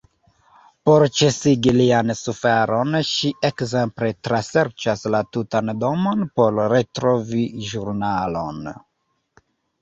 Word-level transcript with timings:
Por 0.89 1.03
ĉesigi 1.17 1.73
lian 1.73 2.13
suferon 2.21 2.97
ŝi 3.09 3.29
ekzemple 3.49 4.09
traserĉas 4.29 5.05
la 5.17 5.21
tutan 5.37 5.71
domon 5.85 6.25
por 6.41 6.59
retrovi 6.75 7.45
ĵurnalon. 7.69 8.73